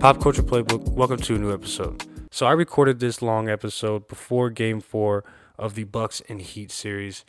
[0.00, 2.06] Pop Culture Playbook, welcome to a new episode.
[2.30, 5.24] So I recorded this long episode before game four
[5.58, 7.24] of the Bucks and Heat series.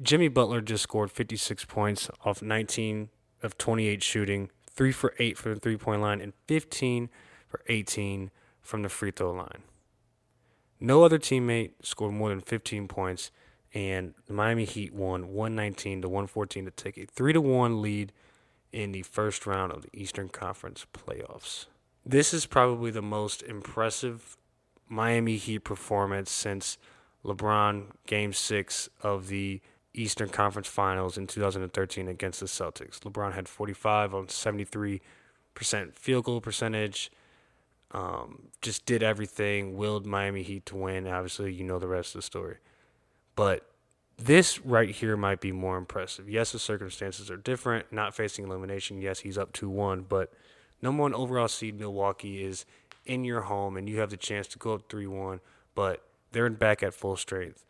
[0.00, 3.10] Jimmy Butler just scored 56 points off 19
[3.42, 7.10] of 28 shooting, 3 for 8 from the three point line, and 15
[7.46, 8.30] for 18
[8.62, 9.62] from the free throw line.
[10.80, 13.30] No other teammate scored more than 15 points,
[13.74, 18.10] and the Miami Heat won 119 to 114 to take a 3 to 1 lead
[18.72, 21.66] in the first round of the Eastern Conference playoffs.
[22.04, 24.36] This is probably the most impressive
[24.88, 26.78] Miami Heat performance since
[27.24, 29.60] LeBron game 6 of the
[29.94, 33.00] Eastern Conference Finals in 2013 against the Celtics.
[33.00, 35.00] LeBron had 45 on 73%
[35.94, 37.10] field goal percentage.
[37.92, 41.06] Um, just did everything, willed Miami Heat to win.
[41.06, 42.56] Obviously, you know the rest of the story.
[43.36, 43.66] But
[44.24, 46.28] this right here might be more impressive.
[46.28, 47.92] Yes, the circumstances are different.
[47.92, 49.00] Not facing elimination.
[49.00, 50.06] Yes, he's up 2 1.
[50.08, 50.32] But
[50.80, 52.64] number one overall seed Milwaukee is
[53.04, 55.40] in your home and you have the chance to go up 3 1.
[55.74, 57.64] But they're back at full strength.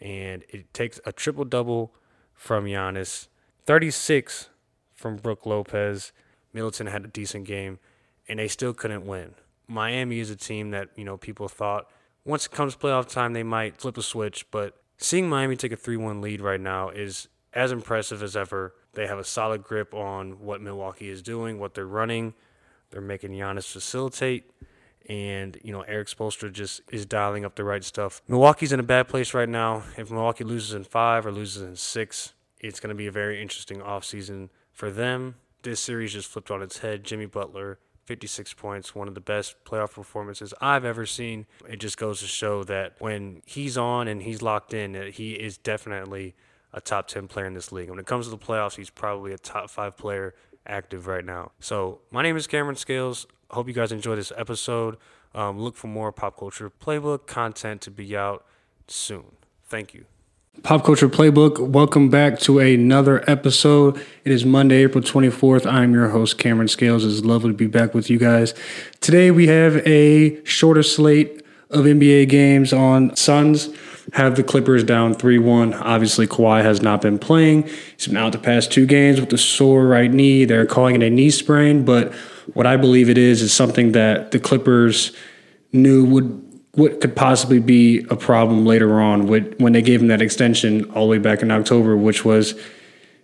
[0.00, 1.94] And it takes a triple double
[2.34, 3.28] from Giannis,
[3.64, 4.50] 36
[4.92, 6.12] from Brook Lopez.
[6.52, 7.78] Middleton had a decent game,
[8.28, 9.34] and they still couldn't win.
[9.66, 11.88] Miami is a team that, you know, people thought
[12.24, 15.76] once it comes playoff time, they might flip a switch, but seeing Miami take a
[15.76, 18.74] 3 1 lead right now is as impressive as ever.
[18.94, 22.34] They have a solid grip on what Milwaukee is doing, what they're running.
[22.90, 24.50] They're making Giannis facilitate.
[25.08, 28.22] And, you know, Erik Spoelstra just is dialing up the right stuff.
[28.26, 29.82] Milwaukee's in a bad place right now.
[29.98, 33.42] If Milwaukee loses in five or loses in six, it's going to be a very
[33.42, 35.34] interesting offseason for them.
[35.62, 37.04] This series just flipped on its head.
[37.04, 41.46] Jimmy Butler 56 points, one of the best playoff performances I've ever seen.
[41.68, 45.56] It just goes to show that when he's on and he's locked in, he is
[45.56, 46.34] definitely
[46.72, 47.88] a top 10 player in this league.
[47.88, 50.34] When it comes to the playoffs, he's probably a top five player
[50.66, 51.52] active right now.
[51.60, 53.26] So, my name is Cameron Scales.
[53.50, 54.96] Hope you guys enjoy this episode.
[55.34, 58.44] Um, look for more pop culture playbook content to be out
[58.86, 59.36] soon.
[59.64, 60.06] Thank you.
[60.62, 63.98] Pop Culture Playbook, welcome back to another episode.
[64.24, 65.66] It is Monday, April 24th.
[65.66, 67.04] I'm your host, Cameron Scales.
[67.04, 68.54] It's lovely to be back with you guys.
[69.00, 73.68] Today we have a shorter slate of NBA games on Suns.
[74.14, 75.74] Have the Clippers down 3 1.
[75.74, 77.64] Obviously, Kawhi has not been playing.
[77.96, 80.46] He's been out the past two games with a sore right knee.
[80.46, 82.14] They're calling it a knee sprain, but
[82.54, 85.14] what I believe it is is something that the Clippers
[85.72, 86.43] knew would
[86.74, 90.90] what could possibly be a problem later on with, when they gave him that extension
[90.90, 92.54] all the way back in October, which was,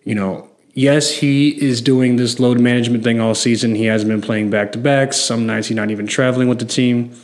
[0.05, 3.75] you know, yes, he is doing this load management thing all season.
[3.75, 5.16] He hasn't been playing back to backs.
[5.16, 7.15] Some nights he's not even traveling with the team.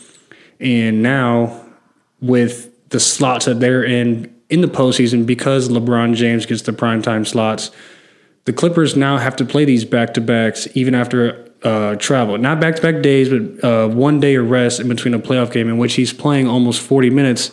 [0.58, 1.64] And now,
[2.20, 7.26] with the slots that they're in in the postseason, because LeBron James gets the primetime
[7.26, 7.70] slots,
[8.44, 12.60] the Clippers now have to play these back to backs even after uh, travel, not
[12.60, 15.68] back to back days, but uh, one day of rest in between a playoff game
[15.68, 17.50] in which he's playing almost 40 minutes.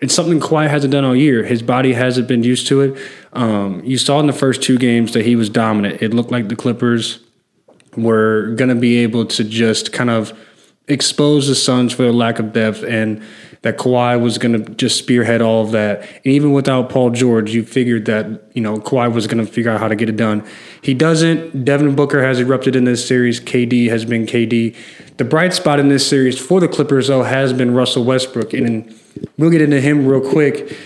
[0.00, 1.44] It's something Kawhi hasn't done all year.
[1.44, 3.00] His body hasn't been used to it.
[3.32, 6.02] Um, you saw in the first two games that he was dominant.
[6.02, 7.20] It looked like the Clippers
[7.96, 10.36] were going to be able to just kind of
[10.88, 13.22] expose the Suns for their lack of depth and
[13.62, 16.00] that Kawhi was going to just spearhead all of that.
[16.00, 19.70] And even without Paul George, you figured that, you know, Kawhi was going to figure
[19.70, 20.44] out how to get it done.
[20.82, 21.64] He doesn't.
[21.64, 23.40] Devin Booker has erupted in this series.
[23.40, 24.76] KD has been KD.
[25.16, 28.52] The bright spot in this series for the Clippers, though, has been Russell Westbrook.
[28.52, 28.92] And
[29.38, 30.76] we'll get into him real quick.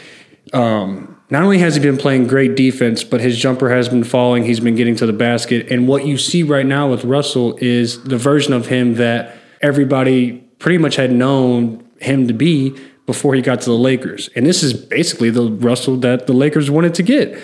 [0.52, 4.44] Um, not only has he been playing great defense, but his jumper has been falling.
[4.44, 5.72] He's been getting to the basket.
[5.72, 10.38] And what you see right now with Russell is the version of him that everybody
[10.58, 12.76] pretty much had known him to be
[13.06, 14.28] before he got to the Lakers.
[14.34, 17.40] And this is basically the Russell that the Lakers wanted to get.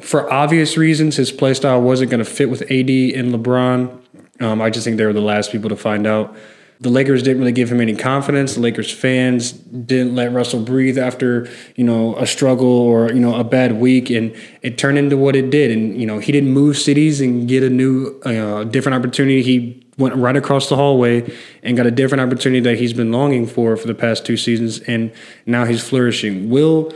[0.00, 4.00] For obvious reasons, his play style wasn't going to fit with AD and LeBron.
[4.40, 6.36] Um, I just think they were the last people to find out.
[6.80, 8.54] The Lakers didn't really give him any confidence.
[8.54, 13.36] The Lakers fans didn't let Russell breathe after, you know, a struggle or, you know,
[13.36, 14.10] a bad week.
[14.10, 15.70] And it turned into what it did.
[15.70, 19.42] And, you know, he didn't move cities and get a new, uh, different opportunity.
[19.42, 21.32] He went right across the hallway
[21.62, 24.80] and got a different opportunity that he's been longing for for the past two seasons,
[24.80, 25.12] and
[25.46, 26.50] now he's flourishing.
[26.50, 26.92] Will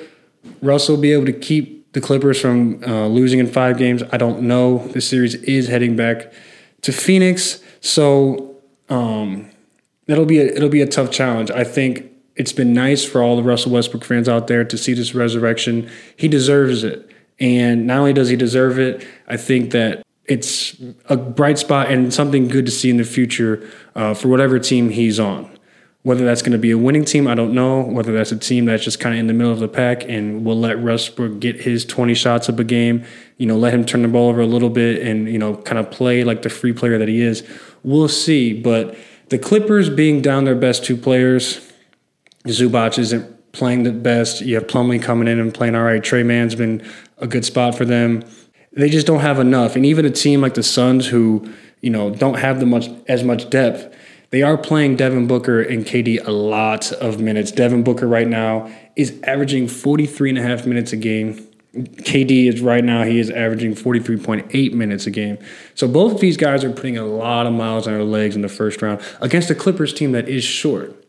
[0.62, 4.02] Russell be able to keep the Clippers from uh, losing in five games?
[4.12, 4.86] I don't know.
[4.88, 6.32] The series is heading back
[6.82, 8.56] to Phoenix, so
[8.88, 9.50] um,
[10.06, 11.50] it'll be a, it'll be a tough challenge.
[11.50, 14.94] I think it's been nice for all the Russell Westbrook fans out there to see
[14.94, 15.90] this resurrection.
[16.16, 17.10] He deserves it.
[17.40, 20.76] And not only does he deserve it, I think that it's
[21.06, 24.90] a bright spot and something good to see in the future uh, for whatever team
[24.90, 25.50] he's on.
[26.02, 27.82] Whether that's going to be a winning team, I don't know.
[27.82, 30.44] Whether that's a team that's just kind of in the middle of the pack and
[30.44, 33.04] will let Westbrook get his 20 shots of a game,
[33.36, 35.78] you know, let him turn the ball over a little bit and, you know, kind
[35.78, 37.46] of play like the free player that he is.
[37.82, 38.52] We'll see.
[38.54, 38.96] But
[39.28, 41.72] the Clippers being down their best two players,
[42.44, 44.40] Zubac isn't playing the best.
[44.40, 46.02] You have Plumlee coming in and playing all right.
[46.02, 46.86] Trey Mann's been
[47.18, 48.24] a good spot for them.
[48.72, 49.76] They just don't have enough.
[49.76, 53.24] And even a team like the Suns who, you know, don't have the much as
[53.24, 53.94] much depth,
[54.30, 57.50] they are playing Devin Booker and KD a lot of minutes.
[57.50, 61.46] Devin Booker right now is averaging 43 and a half minutes a game.
[61.74, 65.38] KD is right now, he is averaging 43.8 minutes a game.
[65.74, 68.42] So both of these guys are putting a lot of miles on their legs in
[68.42, 71.04] the first round against a Clippers team that is short.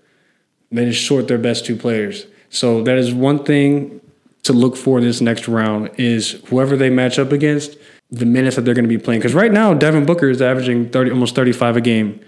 [0.71, 2.25] That is short their best two players.
[2.50, 4.01] So that is one thing
[4.50, 7.78] to look for in this next round is whoever they match up against,
[8.10, 9.19] the minutes that they're going to be playing.
[9.19, 12.19] Because right now, Devin Booker is averaging 30, almost 35 a game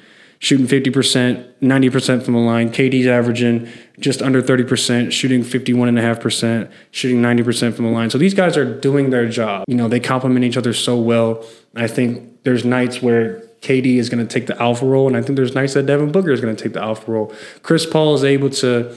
[0.42, 2.72] shooting 50%, 90% from the line.
[2.72, 3.70] KD's averaging
[4.00, 8.10] just under 30%, shooting 51.5%, shooting 90% from the line.
[8.10, 9.66] So these guys are doing their job.
[9.68, 11.46] You know, they complement each other so well.
[11.76, 15.22] I think there's nights where KD is going to take the alpha role, and I
[15.22, 17.32] think there's nights that Devin Booker is going to take the alpha role.
[17.62, 18.96] Chris Paul is able to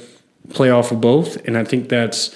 [0.49, 2.35] play off of both, and I think that's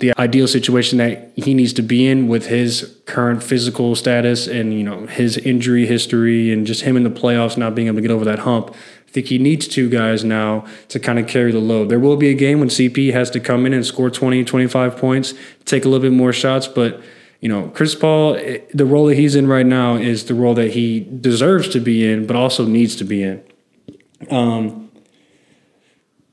[0.00, 4.74] the ideal situation that he needs to be in with his current physical status and
[4.74, 8.02] you know his injury history and just him in the playoffs not being able to
[8.02, 8.74] get over that hump.
[8.74, 11.88] I think he needs two guys now to kind of carry the load.
[11.88, 14.96] There will be a game when CP has to come in and score 20, 25
[14.96, 17.02] points, take a little bit more shots, but
[17.40, 20.54] you know, Chris Paul, eh, the role that he's in right now is the role
[20.54, 23.42] that he deserves to be in, but also needs to be in.
[24.30, 24.90] Um,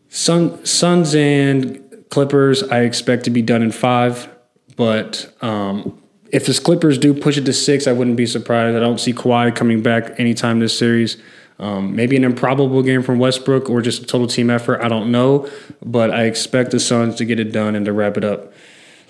[0.09, 4.29] Sun, Suns and Clippers, I expect to be done in five.
[4.75, 6.01] But um,
[6.31, 8.75] if the Clippers do push it to six, I wouldn't be surprised.
[8.75, 11.17] I don't see Kawhi coming back anytime this series.
[11.59, 14.81] Um, maybe an improbable game from Westbrook or just a total team effort.
[14.81, 15.49] I don't know.
[15.83, 18.53] But I expect the Suns to get it done and to wrap it up.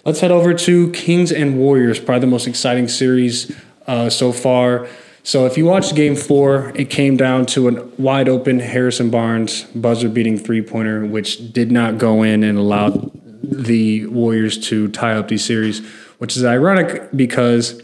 [0.06, 3.54] Let's head over to Kings and Warriors, probably the most exciting series
[3.88, 4.88] uh, so far.
[5.28, 9.64] So if you watched game four, it came down to a wide open Harrison Barnes
[9.76, 13.12] buzzer beating three pointer, which did not go in and allowed
[13.44, 15.86] the Warriors to tie up the series,
[16.20, 17.82] which is ironic because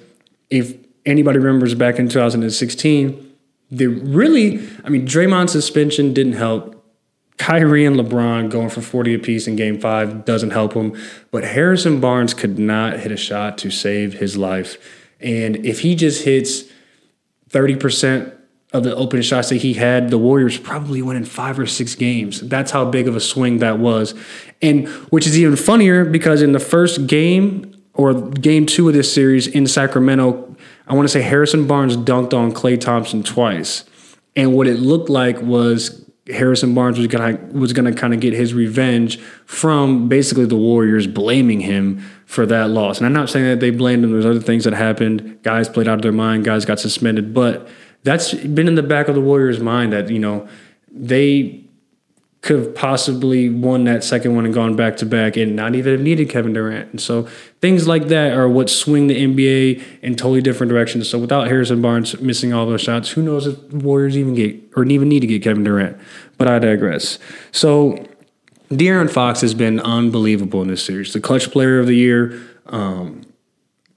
[0.50, 0.74] if
[1.06, 3.34] anybody remembers back in 2016,
[3.72, 6.82] they really, I mean, Draymond's suspension didn't help.
[7.36, 10.96] Kyrie and LeBron going for 40 apiece in game five doesn't help him.
[11.30, 14.78] But Harrison Barnes could not hit a shot to save his life.
[15.20, 16.72] And if he just hits
[17.54, 18.36] 30%
[18.74, 21.94] of the open shots that he had, the Warriors probably won in five or six
[21.94, 22.42] games.
[22.42, 24.16] That's how big of a swing that was.
[24.62, 29.14] And which is even funnier because in the first game or game two of this
[29.14, 30.56] series in Sacramento,
[30.88, 33.86] I want to say Harrison Barnes dunked on Klay Thompson twice.
[34.36, 38.34] And what it looked like was Harrison Barnes was gonna was gonna kind of get
[38.34, 42.04] his revenge from basically the Warriors blaming him
[42.34, 42.98] for that loss.
[42.98, 44.12] And I'm not saying that they blamed him.
[44.12, 45.44] There's other things that happened.
[45.44, 46.44] Guys played out of their mind.
[46.44, 47.32] Guys got suspended.
[47.32, 47.68] But
[48.02, 50.48] that's been in the back of the Warriors' mind that you know
[50.92, 51.64] they
[52.42, 55.94] could have possibly won that second one and gone back to back and not even
[55.94, 56.92] have needed Kevin Durant.
[56.92, 57.24] And so
[57.62, 61.08] things like that are what swing the NBA in totally different directions.
[61.08, 64.84] So without Harrison Barnes missing all those shots, who knows if Warriors even get or
[64.84, 65.98] even need to get Kevin Durant.
[66.38, 67.18] But I digress.
[67.54, 68.06] So
[68.78, 71.14] De'Aaron Fox has been unbelievable in this series.
[71.14, 72.40] The clutch player of the year.
[72.68, 73.22] Um,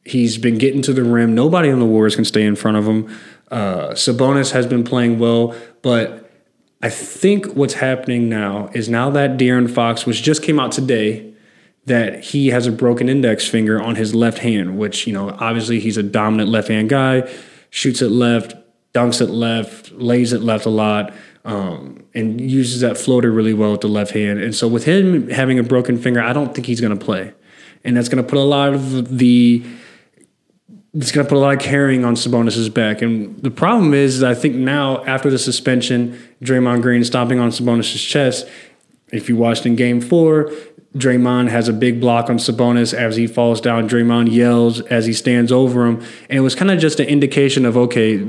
[0.05, 1.35] he's been getting to the rim.
[1.35, 3.09] Nobody on the Warriors can stay in front of him.
[3.51, 6.31] Uh, Sabonis has been playing well, but
[6.83, 11.33] I think what's happening now is now that De'Aaron Fox, which just came out today,
[11.87, 15.79] that he has a broken index finger on his left hand, which, you know, obviously
[15.79, 17.29] he's a dominant left hand guy,
[17.71, 18.55] shoots it left,
[18.93, 21.15] dunks it left, lays it left a lot
[21.47, 24.41] um, and uses that floater really well with the left hand.
[24.41, 27.33] And so with him having a broken finger, I don't think he's going to play,
[27.85, 29.65] and that's going to put a lot of the
[30.93, 33.03] it's going to put a lot of carrying on Sabonis's back.
[33.03, 38.03] And the problem is, I think now after the suspension, Draymond Green stomping on Sabonis's
[38.03, 38.49] chest.
[39.13, 40.51] If you watched in Game Four,
[40.95, 43.89] Draymond has a big block on Sabonis as he falls down.
[43.89, 47.67] Draymond yells as he stands over him, and it was kind of just an indication
[47.67, 48.27] of okay,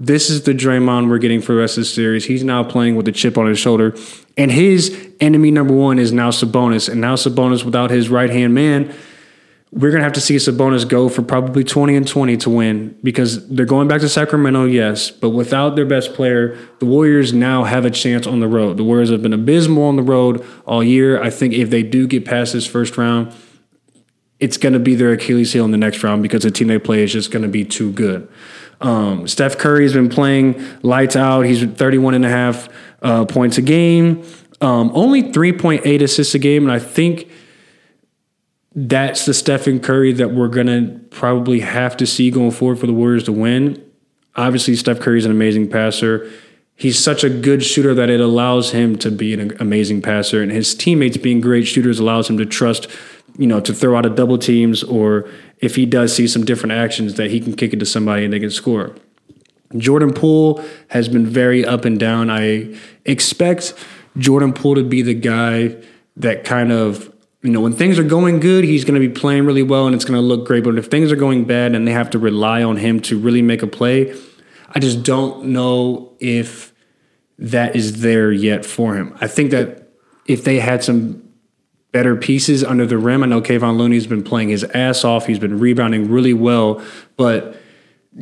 [0.00, 2.24] this is the Draymond we're getting for the rest of the series.
[2.24, 3.94] He's now playing with a chip on his shoulder.
[4.36, 6.88] And his enemy number one is now Sabonis.
[6.88, 8.94] And now Sabonis, without his right hand man,
[9.72, 12.98] we're going to have to see Sabonis go for probably 20 and 20 to win
[13.02, 15.10] because they're going back to Sacramento, yes.
[15.10, 18.78] But without their best player, the Warriors now have a chance on the road.
[18.78, 21.22] The Warriors have been abysmal on the road all year.
[21.22, 23.32] I think if they do get past this first round,
[24.40, 26.78] it's going to be their Achilles heel in the next round because the team they
[26.78, 28.26] play is just going to be too good.
[28.80, 31.42] Um, Steph Curry has been playing lights out.
[31.42, 32.68] He's 31 and a half
[33.02, 34.24] uh, points a game.
[34.60, 37.30] Um, only 3.8 assists a game, and I think
[38.74, 42.92] that's the Stephen Curry that we're gonna probably have to see going forward for the
[42.92, 43.82] Warriors to win.
[44.36, 46.30] Obviously, Steph Curry is an amazing passer.
[46.76, 50.52] He's such a good shooter that it allows him to be an amazing passer, and
[50.52, 52.86] his teammates being great shooters allows him to trust,
[53.36, 55.28] you know, to throw out a double teams or
[55.60, 58.32] if he does see some different actions that he can kick it to somebody and
[58.32, 58.94] they can score.
[59.76, 62.28] Jordan Poole has been very up and down.
[62.30, 63.74] I expect
[64.18, 65.76] Jordan Poole to be the guy
[66.16, 67.12] that kind of
[67.42, 69.94] you know, when things are going good, he's going to be playing really well and
[69.94, 70.62] it's going to look great.
[70.62, 73.40] But if things are going bad and they have to rely on him to really
[73.40, 74.14] make a play,
[74.68, 76.74] I just don't know if
[77.38, 79.16] that is there yet for him.
[79.22, 79.88] I think that
[80.26, 81.29] if they had some
[81.92, 85.26] better pieces under the rim, I know Kevon Looney's been playing his ass off.
[85.26, 86.82] He's been rebounding really well,
[87.16, 87.56] but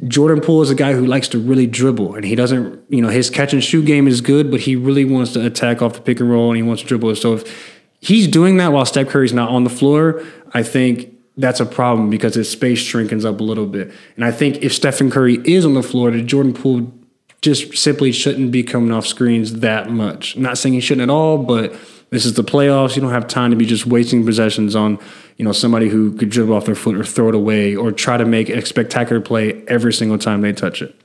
[0.06, 3.08] Jordan Poole is a guy who likes to really dribble, and he doesn't, you know,
[3.08, 6.00] his catch and shoot game is good, but he really wants to attack off the
[6.00, 7.14] pick and roll and he wants to dribble.
[7.16, 10.22] So if he's doing that while Steph Curry's not on the floor,
[10.52, 13.92] I think that's a problem because his space shrinkens up a little bit.
[14.16, 16.92] And I think if Stephen Curry is on the floor, the Jordan Poole
[17.40, 20.36] just simply shouldn't be coming off screens that much.
[20.36, 21.74] I'm not saying he shouldn't at all, but
[22.10, 22.96] this is the playoffs.
[22.96, 24.98] You don't have time to be just wasting possessions on,
[25.36, 28.16] you know, somebody who could dribble off their foot or throw it away or try
[28.16, 30.98] to make a spectacular play every single time they touch it.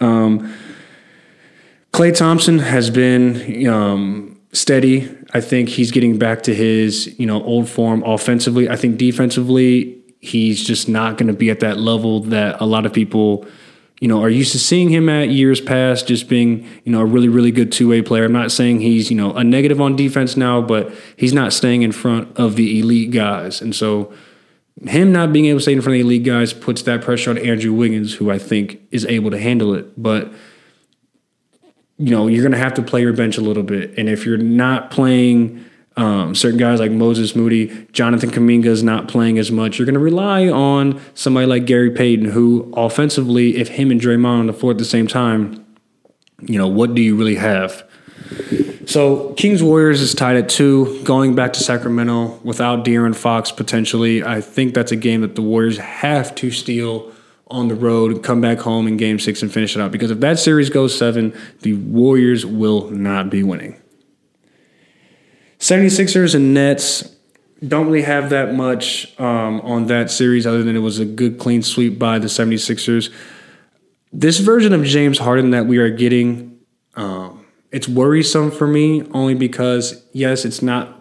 [0.00, 0.54] Um,
[1.92, 5.10] Klay Thompson has been um, steady.
[5.34, 8.68] I think he's getting back to his, you know, old form offensively.
[8.68, 12.86] I think defensively, he's just not going to be at that level that a lot
[12.86, 13.46] of people,
[14.00, 17.04] you know, are used to seeing him at years past, just being, you know, a
[17.04, 18.24] really, really good two way player.
[18.24, 21.82] I'm not saying he's, you know, a negative on defense now, but he's not staying
[21.82, 23.62] in front of the elite guys.
[23.62, 24.12] And so
[24.86, 27.30] him not being able to stay in front of the elite guys puts that pressure
[27.30, 30.00] on Andrew Wiggins, who I think is able to handle it.
[30.00, 30.30] But
[31.98, 33.98] you know, you're going to have to play your bench a little bit.
[33.98, 35.64] And if you're not playing
[35.96, 39.94] um, certain guys like Moses Moody, Jonathan Kuminga is not playing as much, you're going
[39.94, 44.46] to rely on somebody like Gary Payton, who offensively, if him and Draymond are on
[44.46, 45.64] the floor at the same time,
[46.40, 47.82] you know, what do you really have?
[48.86, 54.22] So Kings Warriors is tied at two, going back to Sacramento without De'Aaron Fox potentially.
[54.22, 57.12] I think that's a game that the Warriors have to steal
[57.48, 59.92] on the road, come back home in game six and finish it out.
[59.92, 63.80] Because if that series goes seven, the Warriors will not be winning.
[65.74, 67.16] 76ers and Nets
[67.66, 71.38] don't really have that much um, on that series other than it was a good
[71.38, 73.12] clean sweep by the 76ers.
[74.12, 76.58] This version of James Harden that we are getting,
[76.94, 81.00] um, it's worrisome for me only because, yes, it's not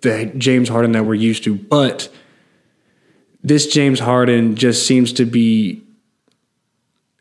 [0.00, 2.08] the James Harden that we're used to, but–
[3.42, 5.82] this James Harden just seems to be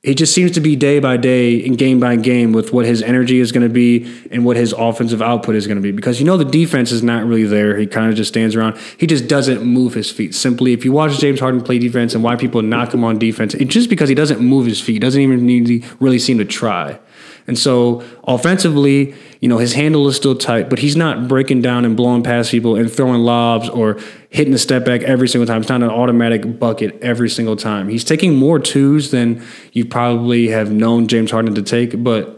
[0.03, 3.03] he just seems to be day by day and game by game with what his
[3.03, 5.91] energy is going to be and what his offensive output is going to be.
[5.91, 7.77] Because you know the defense is not really there.
[7.77, 8.79] He kind of just stands around.
[8.97, 10.33] He just doesn't move his feet.
[10.33, 13.53] Simply if you watch James Harden play defense and why people knock him on defense
[13.53, 15.01] it's just because he doesn't move his feet.
[15.01, 16.99] Doesn't even need really seem to try
[17.47, 21.85] and so offensively, you know, his handle is still tight, but he's not breaking down
[21.85, 25.61] and blowing past people and throwing lobs or hitting a step back every single time.
[25.61, 27.89] It's not an automatic bucket every single time.
[27.89, 29.43] He's taking more twos than
[29.73, 32.37] you probably have known James Harden to take, but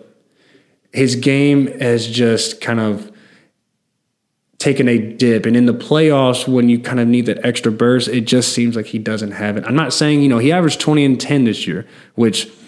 [0.94, 3.12] his game has just kind of
[4.60, 5.46] taken a dip.
[5.46, 8.78] And in the playoffs, when you kind of need that extra burst, it just seems
[8.78, 9.66] like he doesn't have it.
[9.66, 12.50] I'm not saying, you know, he averaged 20 and 10 this year, which–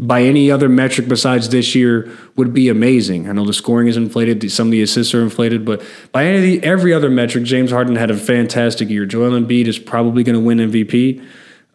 [0.00, 3.28] by any other metric besides this year would be amazing.
[3.28, 6.58] I know the scoring is inflated, some of the assists are inflated, but by any
[6.62, 9.04] every other metric, James Harden had a fantastic year.
[9.04, 11.22] Joel Embiid is probably going to win MVP.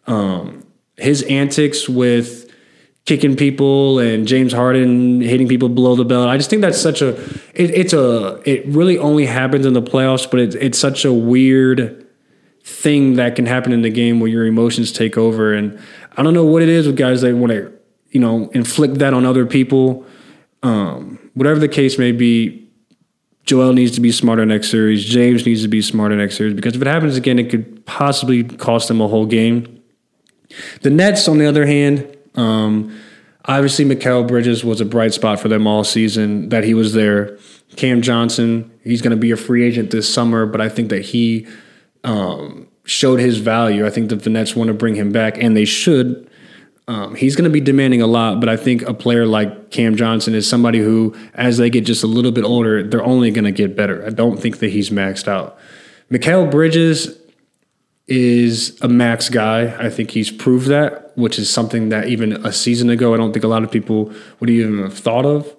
[0.08, 0.66] Um,
[0.96, 2.52] his antics with
[3.04, 7.02] kicking people and James Harden hitting people below the belt, I just think that's such
[7.02, 7.10] a
[7.54, 11.12] it, it's a it really only happens in the playoffs, but it's it's such a
[11.12, 12.04] weird
[12.64, 15.78] thing that can happen in the game where your emotions take over and
[16.16, 17.75] I don't know what it is with guys that want to
[18.16, 20.06] you know, inflict that on other people.
[20.62, 22.66] Um, whatever the case may be,
[23.44, 25.04] Joel needs to be smarter next series.
[25.04, 28.42] James needs to be smarter next series because if it happens again, it could possibly
[28.42, 29.82] cost them a whole game.
[30.80, 32.98] The Nets, on the other hand, um,
[33.44, 36.48] obviously Mikal Bridges was a bright spot for them all season.
[36.48, 37.36] That he was there.
[37.76, 41.04] Cam Johnson, he's going to be a free agent this summer, but I think that
[41.04, 41.46] he
[42.02, 43.84] um, showed his value.
[43.84, 46.25] I think that the Nets want to bring him back, and they should
[46.88, 49.96] um, he's going to be demanding a lot, but I think a player like Cam
[49.96, 53.44] Johnson is somebody who, as they get just a little bit older, they're only going
[53.44, 54.06] to get better.
[54.06, 55.58] I don't think that he's maxed out.
[56.12, 57.18] Mikal Bridges
[58.06, 59.74] is a max guy.
[59.84, 63.32] I think he's proved that, which is something that even a season ago, I don't
[63.32, 65.55] think a lot of people would even have thought of.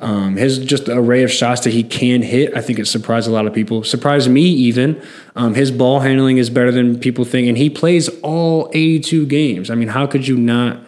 [0.00, 3.30] Um, his just array of shots that he can hit, I think it surprised a
[3.30, 3.84] lot of people.
[3.84, 5.00] Surprised me even.
[5.36, 9.70] Um, his ball handling is better than people think, and he plays all 82 games.
[9.70, 10.80] I mean, how could you not?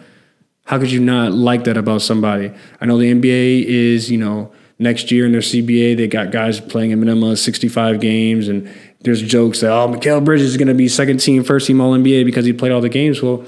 [0.65, 2.51] How could you not like that about somebody?
[2.81, 6.59] I know the NBA is, you know, next year in their CBA, they got guys
[6.59, 8.69] playing a minimum of 65 games, and
[9.01, 11.93] there's jokes that oh, Mikal Bridges is going to be second team, first team All
[11.93, 13.21] NBA because he played all the games.
[13.21, 13.45] Well,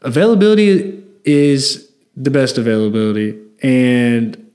[0.00, 4.47] availability is the best availability, and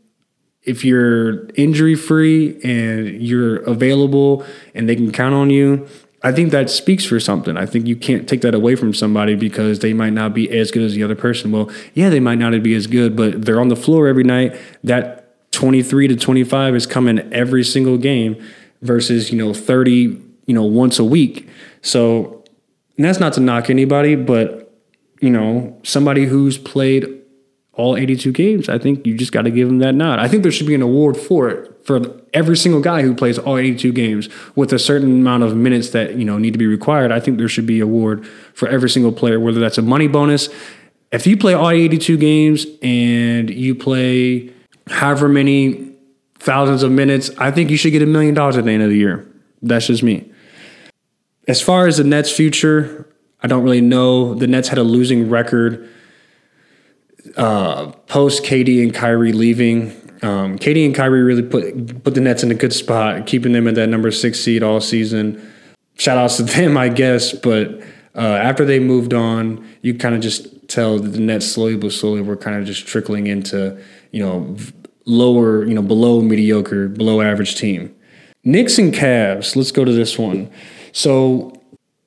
[0.66, 5.88] if you're injury free and you're available and they can count on you,
[6.26, 7.58] I think that speaks for something.
[7.58, 10.72] I think you can't take that away from somebody because they might not be as
[10.72, 11.52] good as the other person.
[11.52, 14.56] Well, yeah, they might not be as good, but they're on the floor every night.
[14.86, 18.42] That 23 to 25 is coming every single game
[18.82, 19.92] versus, you know, 30,
[20.46, 21.50] you know, once a week.
[21.82, 22.44] So,
[22.98, 24.72] that's not to knock anybody, but,
[25.20, 27.23] you know, somebody who's played
[27.74, 30.20] all 82 games, I think you just got to give him that nod.
[30.20, 32.02] I think there should be an award for it for
[32.34, 36.16] every single guy who plays all 82 games with a certain amount of minutes that
[36.16, 37.12] you know need to be required.
[37.12, 40.08] I think there should be an award for every single player, whether that's a money
[40.08, 40.50] bonus.
[41.12, 44.54] If you play all 82 games and you play
[44.88, 45.92] however many
[46.36, 48.90] thousands of minutes, I think you should get a million dollars at the end of
[48.90, 49.28] the year.
[49.62, 50.32] That's just me.
[51.48, 53.08] As far as the Nets' future,
[53.42, 54.34] I don't really know.
[54.34, 55.90] The Nets had a losing record
[57.38, 59.92] uh, post KD and Kyrie leaving,
[60.24, 63.68] um, KD and Kyrie really put put the Nets in a good spot, keeping them
[63.68, 65.52] at that number six seed all season.
[65.98, 67.34] Shout outs to them, I guess.
[67.34, 67.82] But
[68.16, 71.92] uh, after they moved on, you kind of just tell that the Nets slowly but
[71.92, 73.78] slowly were kind of just trickling into
[74.12, 74.56] you know
[75.06, 77.94] lower, you know below mediocre, below average team.
[78.46, 79.56] Knicks and Cavs.
[79.56, 80.50] Let's go to this one.
[80.92, 81.53] So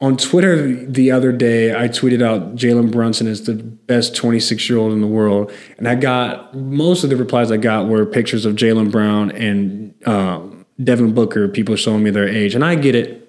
[0.00, 4.78] on Twitter the other day, I tweeted out Jalen Brunson is the best 26 year
[4.78, 8.44] old in the world, and I got most of the replies I got were pictures
[8.44, 11.49] of Jaylen Brown and um, Devin Booker.
[11.49, 13.23] People showing me their age, and I get it.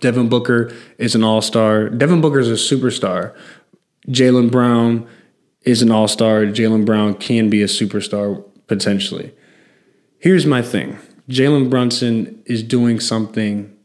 [0.00, 1.88] Devin Booker is an all star.
[1.88, 3.36] Devin Booker is a superstar.
[4.08, 5.06] Jaylen Brown
[5.62, 6.46] is an all star.
[6.46, 9.32] Jaylen Brown can be a superstar potentially.
[10.18, 13.76] Here's my thing Jalen Brunson is doing something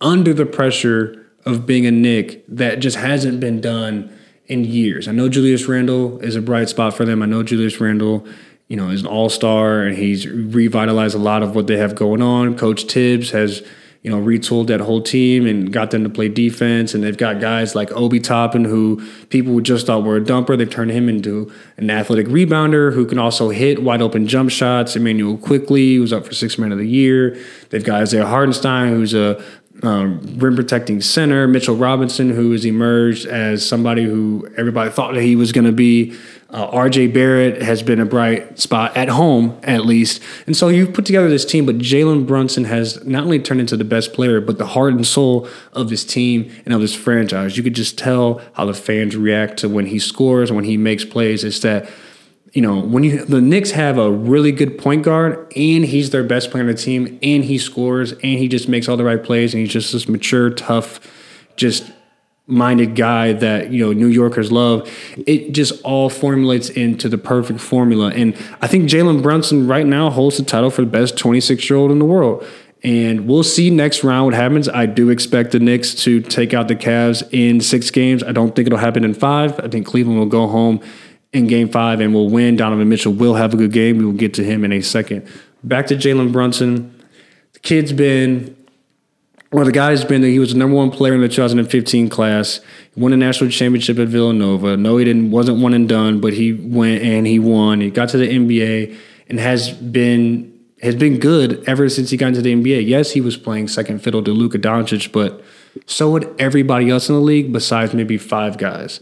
[0.00, 4.12] under the pressure of being a Knick that just hasn't been done
[4.46, 5.08] in years.
[5.08, 7.22] I know Julius Randle is a bright spot for them.
[7.22, 8.26] I know Julius Randle,
[8.68, 11.94] you know, is an all star and he's revitalized a lot of what they have
[11.94, 12.56] going on.
[12.56, 13.62] Coach Thibs has,
[14.02, 16.94] you know, retooled that whole team and got them to play defense.
[16.94, 20.56] And they've got guys like Obi Toppin, who people just thought were a dumper.
[20.56, 24.94] They've turned him into an athletic rebounder who can also hit wide open jump shots.
[24.94, 27.36] Immanuel Quickley, who's up for six man of the year.
[27.70, 29.42] They've got Isaiah Hartenstein, who's a
[29.82, 35.22] um, rim protecting center, Mitchell Robinson, who has emerged as somebody who everybody thought that
[35.22, 36.16] he was going to be.
[36.48, 40.22] Uh, RJ Barrett has been a bright spot at home, at least.
[40.46, 43.76] And so you've put together this team, but Jalen Brunson has not only turned into
[43.76, 47.56] the best player, but the heart and soul of this team and of this franchise.
[47.56, 51.04] You could just tell how the fans react to when he scores, when he makes
[51.04, 51.42] plays.
[51.42, 51.90] It's that
[52.52, 56.24] you know, when you the Knicks have a really good point guard and he's their
[56.24, 59.22] best player on the team and he scores and he just makes all the right
[59.22, 61.00] plays and he's just this mature, tough,
[61.56, 61.90] just
[62.46, 64.88] minded guy that, you know, New Yorkers love,
[65.26, 68.12] it just all formulates into the perfect formula.
[68.14, 71.78] And I think Jalen Brunson right now holds the title for the best 26 year
[71.78, 72.46] old in the world.
[72.82, 74.68] And we'll see next round what happens.
[74.68, 78.22] I do expect the Knicks to take out the Cavs in six games.
[78.22, 79.58] I don't think it'll happen in five.
[79.58, 80.80] I think Cleveland will go home
[81.32, 82.56] in game five and will win.
[82.56, 83.98] Donovan Mitchell will have a good game.
[83.98, 85.26] We will get to him in a second.
[85.62, 86.92] Back to Jalen Brunson.
[87.52, 88.56] The kid's been,
[89.52, 92.60] well, the guy's been, he was the number one player in the 2015 class.
[92.94, 94.76] He won a national championship at Villanova.
[94.76, 97.80] No, he didn't, wasn't one and done, but he went and he won.
[97.80, 98.96] He got to the NBA
[99.28, 102.86] and has been has been good ever since he got into the NBA.
[102.86, 105.42] Yes, he was playing second fiddle to Luka Doncic, but
[105.86, 109.00] so would everybody else in the league besides maybe five guys.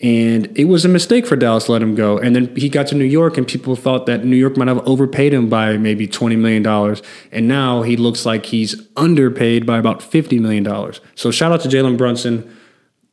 [0.00, 2.18] And it was a mistake for Dallas to let him go.
[2.18, 4.86] And then he got to New York, and people thought that New York might have
[4.86, 6.96] overpaid him by maybe $20 million.
[7.32, 10.92] And now he looks like he's underpaid by about $50 million.
[11.14, 12.54] So shout out to Jalen Brunson.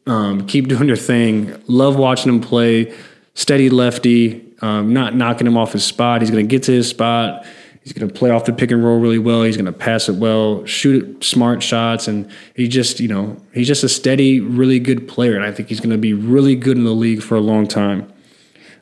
[0.06, 1.56] Um, keep doing your thing.
[1.68, 2.94] Love watching him play.
[3.36, 6.22] Steady lefty, um, not knocking him off his spot.
[6.22, 7.46] He's going to get to his spot.
[7.84, 9.44] He's going to play off the pick and roll really well.
[9.44, 13.68] He's going to pass it well, shoot smart shots, and he just, you know, he's
[13.68, 15.36] just a steady, really good player.
[15.36, 17.68] And I think he's going to be really good in the league for a long
[17.68, 18.12] time.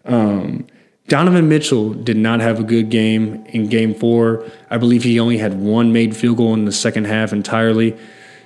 [0.06, 0.68] Um,
[1.08, 4.46] Donovan Mitchell did not have a good game in game four.
[4.70, 7.98] I believe he only had one made field goal in the second half entirely.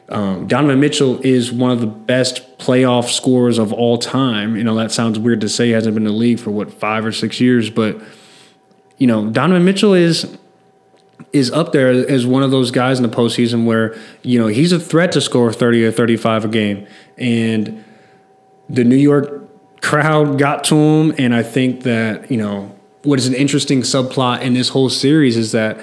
[0.08, 4.56] Um, Donovan Mitchell is one of the best playoff scorers of all time.
[4.56, 5.68] You know, that sounds weird to say.
[5.68, 8.00] He hasn't been in the league for what, five or six years, but
[8.98, 10.38] you know, Donovan Mitchell is
[11.34, 14.72] is up there as one of those guys in the postseason where you know he's
[14.72, 17.84] a threat to score 30 or 35 a game, and
[18.70, 23.28] the New York crowd got to him, and I think that you know what is
[23.28, 25.80] an interesting subplot in this whole series is that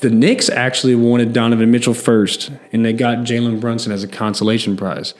[0.00, 4.76] the Knicks actually wanted Donovan Mitchell first, and they got Jalen Brunson as a consolation
[4.76, 5.14] prize.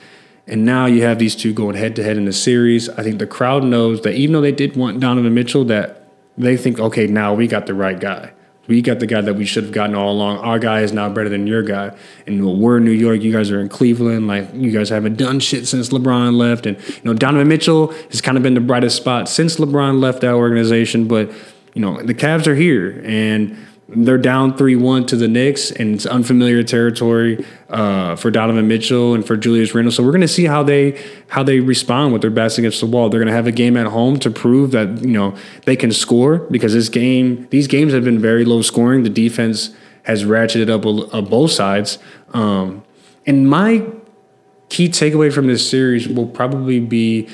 [0.47, 2.87] And now you have these two going head to head in the series.
[2.89, 6.55] I think the crowd knows that even though they did want Donovan Mitchell, that they
[6.55, 8.31] think, okay, now we got the right guy.
[8.67, 10.39] We got the guy that we should have gotten all along.
[10.39, 11.95] Our guy is now better than your guy.
[12.25, 13.21] And we're in New York.
[13.21, 14.27] You guys are in Cleveland.
[14.27, 16.65] Like you guys haven't done shit since LeBron left.
[16.65, 20.21] And you know Donovan Mitchell has kind of been the brightest spot since LeBron left
[20.21, 21.07] that organization.
[21.07, 21.31] But
[21.73, 25.93] you know the Cavs are here, and they're down 3 1 to the Knicks, and
[25.93, 29.91] it's unfamiliar territory uh, for Donovan Mitchell and for Julius Randle.
[29.91, 32.87] So we're going to see how they how they respond with their backs against the
[32.87, 33.09] wall.
[33.09, 35.91] They're going to have a game at home to prove that you know they can
[35.91, 39.03] score because this game these games have been very low scoring.
[39.03, 41.99] The defense has ratcheted up on both sides.
[42.33, 42.83] Um,
[43.27, 43.85] and my
[44.69, 47.29] key takeaway from this series will probably be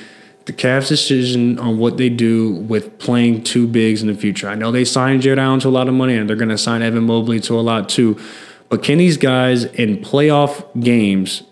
[0.51, 4.49] the Cavs' decision on what they do with playing two bigs in the future.
[4.49, 6.57] I know they signed Jarrett Allen to a lot of money, and they're going to
[6.57, 8.19] sign Evan Mobley to a lot too.
[8.67, 11.43] But can these guys in playoff games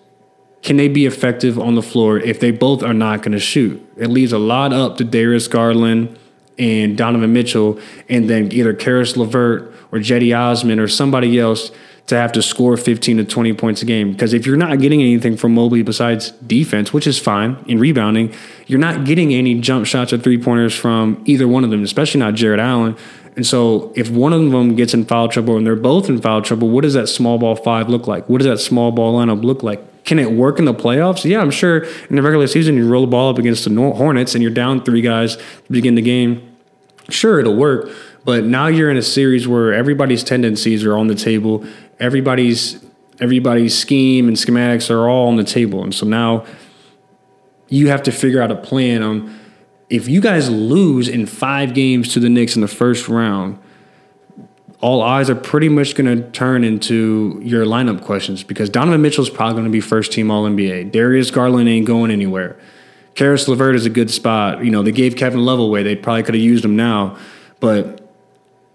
[0.62, 3.82] can they be effective on the floor if they both are not going to shoot?
[3.96, 6.20] It leaves a lot up to Darius Garland
[6.58, 11.72] and Donovan Mitchell, and then either Caris LeVert or Cedi Osman or somebody else
[12.10, 14.12] to have to score 15 to 20 points a game.
[14.12, 18.34] Because if you're not getting anything from Mobley besides defense, which is fine in rebounding,
[18.68, 22.20] you're not getting any jump shots or three pointers from either one of them, especially
[22.20, 22.96] not Jarrett Allen.
[23.36, 26.42] And so if one of them gets in foul trouble and they're both in foul
[26.42, 28.28] trouble, what does that small ball five look like?
[28.28, 30.04] What does that small ball lineup look like?
[30.04, 31.24] Can it work in the playoffs?
[31.24, 34.34] Yeah, I'm sure in the regular season you roll the ball up against the Hornets
[34.34, 36.58] and you're down three guys to begin the game.
[37.10, 37.92] Sure, it'll work.
[38.26, 41.66] But now you're in a series where everybody's tendencies are on the table
[42.00, 42.84] everybody's
[43.20, 45.84] everybody's scheme and schematics are all on the table.
[45.84, 46.46] And so now
[47.68, 49.40] you have to figure out a plan on
[49.90, 53.60] if you guys lose in five games to the Knicks in the first round,
[54.82, 59.30] all eyes are pretty much going to turn into your lineup questions because Donovan Mitchell's
[59.30, 60.92] probably going to be first team All NBA.
[60.92, 62.58] Darius Garland ain't going anywhere.
[63.16, 64.64] Caris LeVert is a good spot.
[64.64, 65.84] You know, they gave Kevin Love away.
[65.84, 67.18] They probably could have used him now.
[67.60, 68.09] But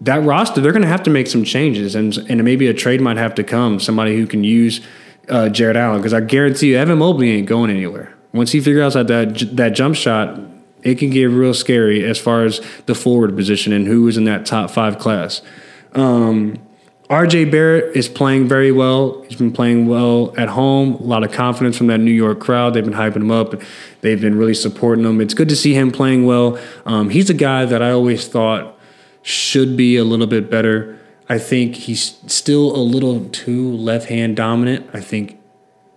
[0.01, 3.01] that roster, they're going to have to make some changes, and and maybe a trade
[3.01, 3.79] might have to come.
[3.79, 4.81] Somebody who can use
[5.29, 8.13] uh, Jarrett Allen, because I guarantee you, Evan Mobley ain't going anywhere.
[8.33, 10.39] Once he figures out that that jump shot,
[10.83, 14.25] it can get real scary as far as the forward position and who is in
[14.25, 15.41] that top five class.
[15.93, 16.59] Um,
[17.09, 19.23] RJ Barrett is playing very well.
[19.23, 20.95] He's been playing well at home.
[20.95, 22.73] A lot of confidence from that New York crowd.
[22.73, 23.53] They've been hyping him up.
[24.01, 25.21] They've been really supporting him.
[25.21, 26.59] It's good to see him playing well.
[26.85, 28.74] Um, he's a guy that I always thought
[29.25, 30.99] should be a little bit better.
[31.27, 34.87] I think he's still a little too left hand dominant.
[34.93, 35.39] I think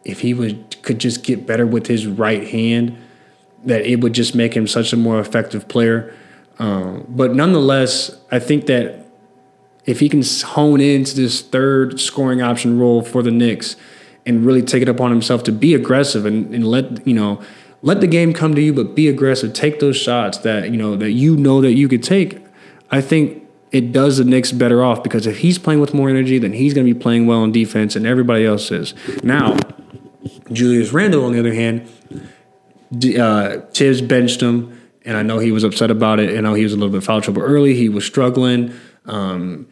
[0.03, 2.97] if he would could just get better with his right hand,
[3.67, 6.15] that it would just make him such a more effective player.
[6.59, 9.05] Um, but nonetheless, I think that
[9.85, 13.77] if he can hone into this third scoring option role for the Knicks
[14.25, 17.43] and really take it upon himself to be aggressive and, and let you know
[17.83, 19.53] let the game come to you, but be aggressive.
[19.53, 22.48] Take those shots that you know that you know that you could take.
[22.91, 26.39] I think it does the Knicks better off because if he's playing with more energy,
[26.39, 28.95] then he's going to be playing well on defense, and everybody else is.
[29.23, 29.57] Now,
[30.53, 31.89] Julius Randle, on the other hand,
[33.19, 36.37] uh, Thibs benched him, and I know he was upset about it.
[36.37, 37.75] I know he was a little bit foul trouble early.
[37.75, 38.73] He was struggling,
[39.05, 39.69] um,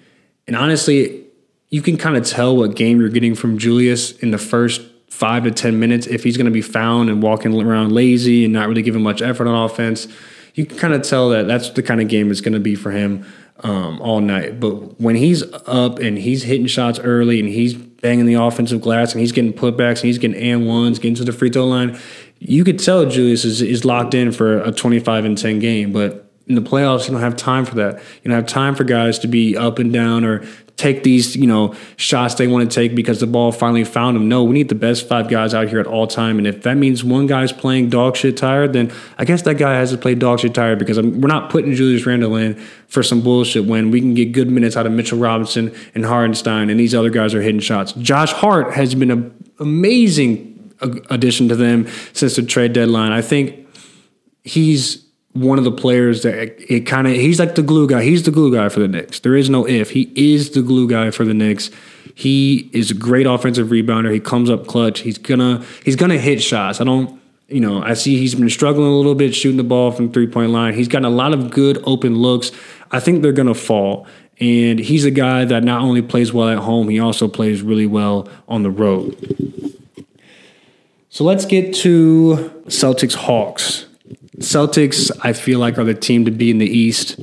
[0.47, 1.25] and honestly,
[1.71, 5.45] you can kind of tell what game you're getting from Julius in the first five
[5.45, 8.69] to ten minutes if he's going to be found and walking around lazy and not
[8.69, 10.07] really giving much effort on offense
[10.57, 12.75] you can kind of tell that that's the kind of game it's going to be
[12.75, 13.25] for him
[13.61, 14.59] um, all night.
[14.59, 19.13] But when he's up and he's hitting shots early and he's banging the offensive glass
[19.13, 21.99] and he's getting putbacks and he's getting and ones, getting to the free throw line,
[22.39, 25.93] you could tell Julius is, is locked in for a 25 and 10 game.
[25.93, 27.97] But in the playoffs, you don't have time for that.
[28.23, 31.47] You don't have time for guys to be up and down or take these, you
[31.47, 34.29] know, shots they want to take because the ball finally found them.
[34.29, 36.39] No, we need the best five guys out here at all time.
[36.39, 39.75] And if that means one guy's playing dog shit tired, then I guess that guy
[39.75, 42.57] has to play dog shit tired because I'm, we're not putting Julius Randle in
[42.89, 46.69] for some bullshit when we can get good minutes out of Mitchell Robinson and Hartenstein
[46.69, 47.93] and these other guys are hitting shots.
[47.93, 50.75] Josh Hart has been an amazing
[51.09, 53.13] addition to them since the trade deadline.
[53.13, 53.67] I think
[54.45, 55.06] he's
[55.37, 58.03] one of the players that it kind of he's like the glue guy.
[58.03, 59.21] He's the glue guy for the Knicks.
[59.21, 59.91] There is no if.
[59.91, 61.71] He is the glue guy for the Knicks.
[62.15, 64.13] He is a great offensive rebounder.
[64.13, 65.01] He comes up clutch.
[65.01, 66.81] He's gonna he's gonna hit shots.
[66.81, 69.93] I don't you know, I see he's been struggling a little bit shooting the ball
[69.93, 70.75] from three point line.
[70.75, 72.51] He's gotten a lot of good open looks.
[72.91, 74.07] I think they're going to fall.
[74.39, 77.87] And he's a guy that not only plays well at home, he also plays really
[77.87, 79.17] well on the road.
[81.09, 83.87] So let's get to Celtics Hawks.
[84.39, 87.19] Celtics, I feel like, are the team to be in the East.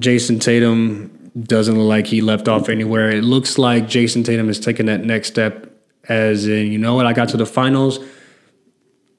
[0.00, 3.10] Jayson Tatum doesn't look like he left off anywhere.
[3.10, 5.70] It looks like Jayson Tatum has taken that next step,
[6.08, 8.00] as in, you know what, I got to the finals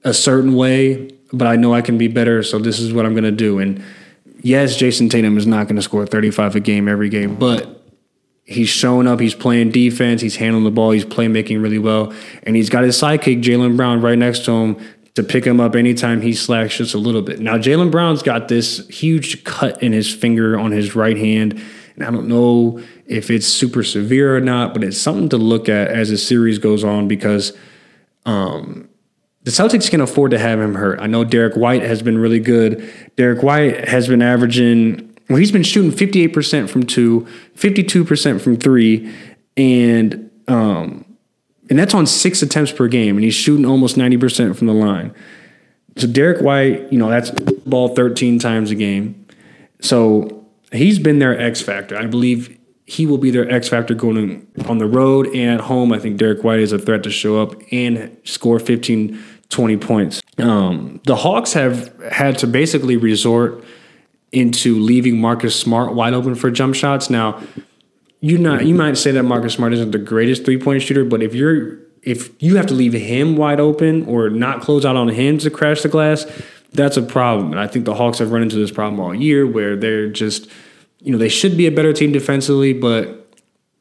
[0.03, 3.13] a certain way, but I know I can be better, so this is what I'm
[3.13, 3.60] going to do.
[3.60, 3.83] And
[4.41, 7.83] yes, Jayson Tatum is not going to score 35 a game every game, but
[8.43, 9.19] he's showing up.
[9.19, 10.21] He's playing defense.
[10.21, 10.91] He's handling the ball.
[10.91, 12.13] He's playmaking really well.
[12.43, 14.77] And he's got his sidekick, Jaylen Brown, right next to him
[15.17, 17.39] to pick him up anytime he slacks just a little bit.
[17.39, 21.60] Now, Jaylen Brown's got this huge cut in his finger on his right hand.
[21.95, 25.69] And I don't know if it's super severe or not, but it's something to look
[25.69, 27.58] at as the series goes on because
[28.27, 28.89] um,
[29.41, 30.99] the Celtics can afford to have him hurt.
[30.99, 32.88] I know Derrick White has been really good.
[33.15, 37.25] Derrick White has been averaging, well, he's been shooting 58% from two,
[37.56, 39.12] 52% from three,
[39.56, 41.06] and um,
[41.69, 45.13] and that's on six attempts per game, and he's shooting almost 90% from the line.
[45.97, 49.25] So Derrick White, you know, that's ball 13 times a game.
[49.82, 51.97] So he's been their X factor.
[51.97, 55.91] I believe he will be their X factor going on the road and at home.
[55.91, 60.21] I think Derrick White is a threat to show up and score 15 20 points.
[60.38, 63.63] Um, the Hawks have had to basically resort
[64.32, 67.10] into leaving Marcus Smart wide open for jump shots.
[67.10, 67.41] Now,
[68.19, 71.21] you not you might say that Marcus Smart isn't the greatest three point shooter, but
[71.21, 75.10] if you're if you have to leave him wide open or not close out on
[75.10, 76.25] him to crash the glass,
[76.71, 77.51] that's a problem.
[77.51, 80.49] And I think the Hawks have run into this problem all year where they're just,
[80.99, 83.27] you know, they should be a better team defensively, but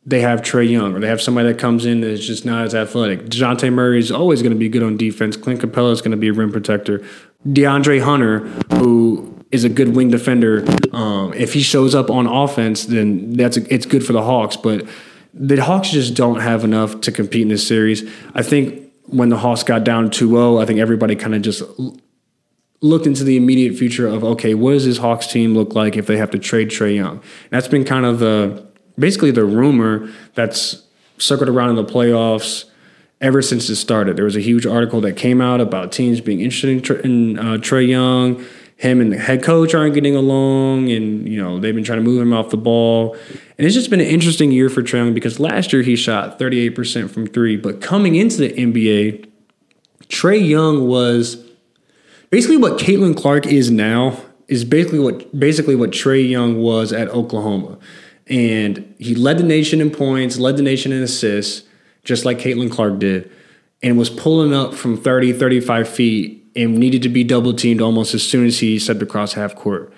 [0.04, 2.74] they have Trae Young or they have somebody that comes in that's just not as
[2.74, 3.26] athletic.
[3.26, 5.36] DeJounte Murray is always going to be good on defense.
[5.36, 7.04] Clint Capela is going to be a rim protector.
[7.46, 8.40] DeAndre Hunter,
[8.76, 13.56] who is a good wing defender, um, if he shows up on offense, then that's
[13.56, 14.56] a, it's good for the Hawks.
[14.56, 14.86] But
[15.34, 18.08] the Hawks just don't have enough to compete in this series.
[18.34, 21.62] I think when the Hawks got down 2-0, I think everybody kind of just
[22.80, 26.06] looked into the immediate future of okay, what does this Hawks team look like if
[26.06, 27.16] they have to trade Trae Young?
[27.16, 28.66] And that's been kind of the
[28.98, 30.82] basically the rumor that's
[31.18, 32.64] circled around in the playoffs
[33.20, 34.16] ever since it started.
[34.16, 37.42] There was a huge article that came out about teams being interested in, in uh,
[37.58, 38.44] Trae Young.
[38.76, 42.04] Him and the head coach aren't getting along, and you know they've been trying to
[42.04, 43.14] move him off the ball.
[43.56, 46.38] And it's just been an interesting year for Trae Young because last year he shot
[46.38, 49.26] 38% from three, but coming into the NBA,
[50.08, 51.42] Trae Young was
[52.30, 54.20] basically what Caitlin Clark is now.
[54.48, 57.78] Is basically what basically what Trae Young was at Oklahoma
[58.26, 61.66] and he led the nation in points, led the nation in assists,
[62.04, 63.30] just like Caitlin Clark did,
[63.82, 68.14] and was pulling up from 30, 35 feet and needed to be double teamed almost
[68.14, 69.92] as soon as he stepped across half court.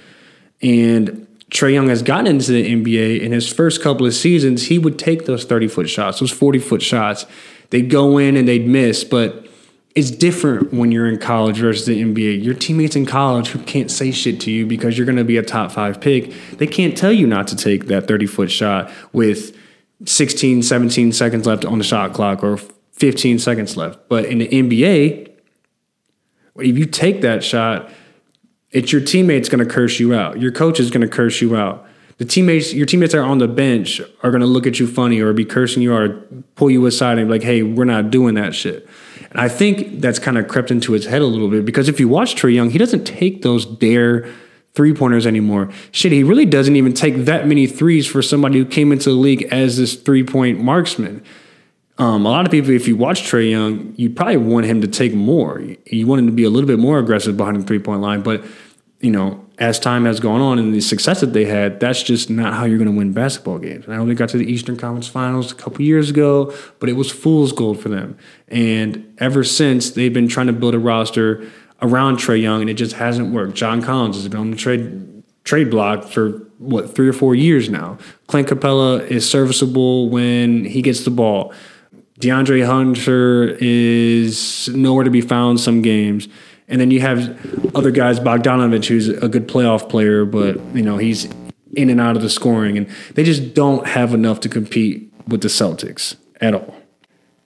[0.61, 4.79] And Trae Young has gotten into the NBA in his first couple of seasons, he
[4.79, 7.25] would take those 30 foot shots, those 40 foot shots.
[7.71, 9.47] They'd go in and they'd miss, but
[9.95, 12.45] it's different when you're in college versus the NBA.
[12.45, 15.39] Your teammates in college who can't say shit to you because you're going to be
[15.39, 18.91] a top five pick, they can't tell you not to take that 30 foot shot
[19.13, 19.57] with
[20.05, 22.59] 16, 17 seconds left on the shot clock or
[22.93, 24.09] 15 seconds left.
[24.09, 25.28] But in the NBA,
[26.59, 27.91] if you take that shot,
[28.71, 30.41] it's your teammates going to curse you out.
[30.41, 31.87] Your coach is going to curse you out.
[32.19, 34.89] The teammates, your teammates that are on the bench are going to look at you
[34.89, 36.21] funny or be cursing you or
[36.57, 38.89] pull you aside and be like, hey, we're not doing that shit.
[39.31, 42.01] And I think that's kind of crept into his head a little bit because if
[42.01, 44.29] you watch Trae Young, he doesn't take those dare
[44.75, 45.71] three pointers anymore.
[45.93, 49.17] Shit, he really doesn't even take that many threes for somebody who came into the
[49.17, 51.23] league as this three point marksman.
[51.99, 54.89] Um, a lot of people, if you watch Trae Young, you probably want him to
[54.89, 55.61] take more.
[55.87, 58.23] You want him to be a little bit more aggressive behind the three point line.
[58.23, 58.45] But,
[59.01, 62.31] you know, as time has gone on and the success that they had, that's just
[62.31, 63.89] not how you're going to win basketball games.
[63.89, 66.93] I know they got to the Eastern Conference Finals a couple years ago, but it
[66.93, 68.17] was fool's gold for them.
[68.47, 71.51] And ever since, they've been trying to build a roster
[71.83, 73.55] around Trae Young, and it just hasn't worked.
[73.55, 77.71] John Collins has been on the trade trade block for what three or four years
[77.71, 77.97] now.
[78.27, 81.53] Clint Capela is serviceable when he gets the ball.
[82.19, 86.29] DeAndre Hunter is nowhere to be found some games.
[86.67, 90.99] And then you have other guys, Bogdanovich, who's a good playoff player, but you know
[90.99, 91.29] he's
[91.77, 95.41] in and out of the scoring, and they just don't have enough to compete with
[95.41, 96.75] the Celtics at all.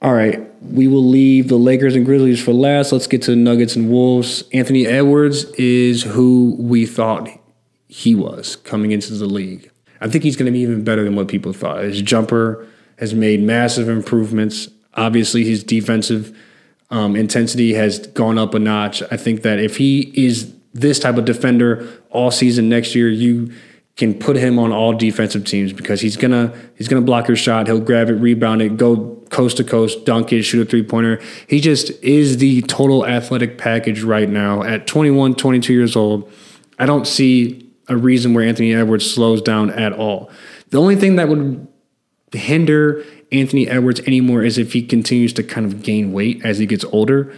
[0.00, 2.90] All right, we will leave the Lakers and Grizzlies for last.
[2.90, 4.42] Let's get to the Nuggets and Wolves.
[4.52, 7.28] Anthony Edwards is who we thought
[7.86, 9.70] he was coming into the league.
[10.00, 11.84] I think he's going to be even better than what people thought.
[11.84, 12.66] His jumper
[13.02, 14.68] has made massive improvements.
[14.94, 16.38] Obviously, his defensive
[16.88, 19.02] um, intensity has gone up a notch.
[19.10, 23.52] I think that if he is this type of defender all season next year, you
[23.96, 27.66] can put him on all defensive teams because he's gonna he's gonna block your shot.
[27.66, 31.20] He'll grab it, rebound it, go coast to coast, dunk it, shoot a three pointer.
[31.48, 36.30] He just is the total athletic package right now at 21, 22 years old.
[36.78, 40.30] I don't see a reason where Anthony Edwards slows down at all.
[40.70, 41.66] The only thing that would
[42.38, 46.66] hinder Anthony Edwards anymore is if he continues to kind of gain weight as he
[46.66, 47.34] gets older.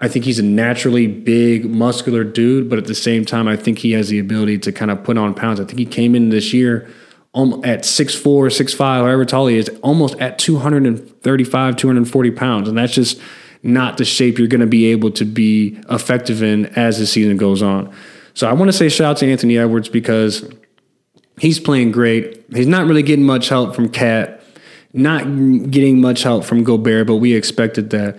[0.00, 3.78] I think he's a naturally big, muscular dude, but at the same time, I think
[3.78, 5.60] he has the ability to kind of put on pounds.
[5.60, 6.88] I think he came in this year
[7.34, 12.68] um, at 6'4, 6'5, however tall he is, almost at 235, 240 pounds.
[12.68, 13.20] And that's just
[13.62, 17.36] not the shape you're going to be able to be effective in as the season
[17.36, 17.94] goes on.
[18.34, 20.50] So I want to say shout out to Anthony Edwards because
[21.42, 22.44] he's playing great.
[22.54, 24.40] He's not really getting much help from KAT,
[24.92, 25.24] not
[25.72, 28.16] getting much help from Gobert, but we expected that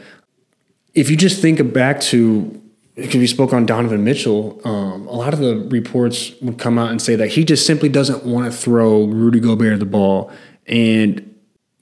[0.93, 2.61] if you just think back to
[2.95, 6.91] because we spoke on Donovan Mitchell, um, a lot of the reports would come out
[6.91, 10.29] and say that he just simply doesn't want to throw Rudy Gobert the ball.
[10.67, 11.33] And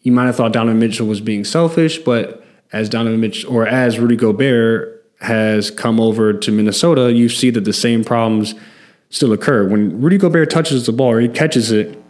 [0.01, 3.99] you might have thought Donovan Mitchell was being selfish, but as Donovan Mitchell or as
[3.99, 8.53] Rudy Gobert has come over to Minnesota, you see that the same problems
[9.11, 9.67] still occur.
[9.67, 12.01] When Rudy Gobert touches the ball or he catches it,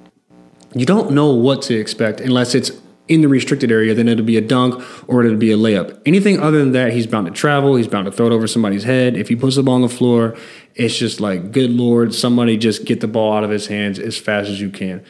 [0.74, 2.72] you don't know what to expect unless it's
[3.10, 6.00] in the restricted area, then it'll be a dunk or it'll be a layup.
[6.06, 7.76] Anything other than that, he's bound to travel.
[7.76, 9.18] He's bound to throw it over somebody's head.
[9.18, 10.38] If he puts the ball on the floor,
[10.76, 14.18] it's just like, good Lord, somebody just get the ball out of his hands as
[14.18, 15.04] fast as you can.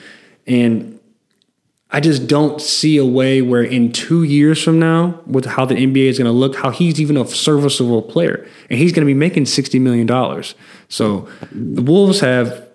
[0.48, 1.00] And
[1.92, 5.76] I just don't see a way where in two years from now, with how the
[5.76, 8.48] NBA is going to look, how he's even a serviceable player.
[8.70, 10.08] And he's going to be making $60 million.
[10.92, 12.68] So the Wolves have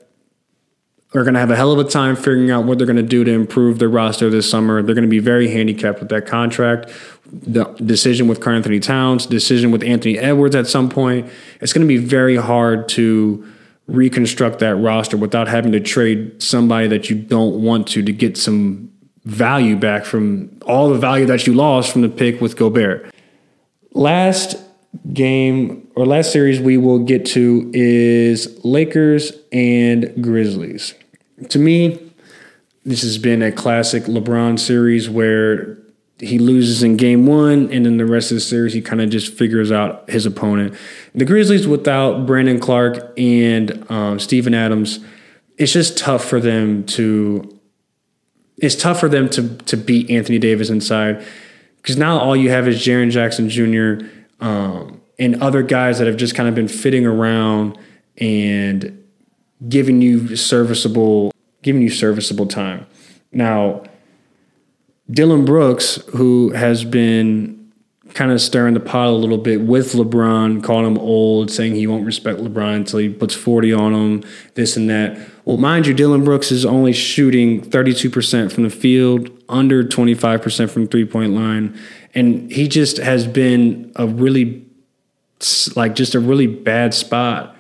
[1.14, 3.02] are going to have a hell of a time figuring out what they're going to
[3.02, 4.82] do to improve their roster this summer.
[4.82, 6.90] They're going to be very handicapped with that contract.
[7.30, 11.30] The decision with Karl-Anthony Towns, decision with Anthony Edwards at some point.
[11.60, 13.46] It's going to be very hard to
[13.86, 18.36] reconstruct that roster without having to trade somebody that you don't want to to get
[18.36, 18.90] some
[19.24, 23.14] value back from all the value that you lost from the pick with Gobert.
[23.92, 24.56] Last
[25.12, 30.94] game or last series we will get to is Lakers and Grizzlies
[31.50, 32.12] to me,
[32.84, 35.78] this has been a classic LeBron series where
[36.18, 39.10] he loses in game one, and then the rest of the series, he kind of
[39.10, 40.74] just figures out his opponent.
[41.14, 45.00] The Grizzlies, without Brandon Clarke and um, Steven Adams,
[45.58, 47.52] it's just tough for them to.
[48.58, 51.22] It's tough for them to to beat Anthony Davis inside
[51.76, 54.06] because now all you have is Jaren Jackson Jr.
[54.40, 57.78] Um, and other guys that have just kind of been fitting around
[58.18, 59.04] and
[59.68, 62.86] giving you serviceable giving you serviceable time.
[63.32, 63.82] Now,
[65.10, 67.72] Dillon Brooks, who has been
[68.14, 71.86] kind of stirring the pot a little bit with LeBron, calling him old, saying he
[71.86, 75.18] won't respect LeBron until he puts 40 on him, this and that.
[75.44, 80.86] Well, mind you, Dillon Brooks is only shooting 32% from the field, under 25% from
[80.86, 81.78] three point line.
[82.16, 84.64] And he just has been a really,
[85.76, 87.56] like, just a really bad spot